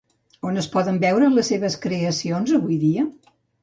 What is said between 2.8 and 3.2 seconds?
dia?